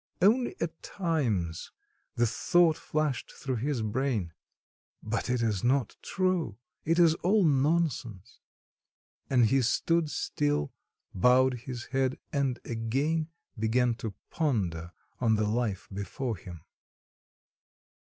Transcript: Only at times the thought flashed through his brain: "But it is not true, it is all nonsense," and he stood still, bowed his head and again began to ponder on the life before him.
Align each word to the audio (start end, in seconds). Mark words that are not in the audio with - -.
Only 0.19 0.55
at 0.59 0.81
times 0.81 1.69
the 2.15 2.25
thought 2.25 2.75
flashed 2.75 3.31
through 3.33 3.57
his 3.57 3.83
brain: 3.83 4.33
"But 5.03 5.29
it 5.29 5.43
is 5.43 5.63
not 5.63 5.95
true, 6.01 6.57
it 6.83 6.97
is 6.97 7.13
all 7.21 7.43
nonsense," 7.45 8.39
and 9.29 9.45
he 9.45 9.61
stood 9.61 10.09
still, 10.09 10.73
bowed 11.13 11.53
his 11.69 11.83
head 11.93 12.17
and 12.33 12.59
again 12.65 13.29
began 13.59 13.93
to 13.97 14.15
ponder 14.31 14.91
on 15.19 15.35
the 15.35 15.45
life 15.47 15.87
before 15.93 16.35
him. 16.35 16.61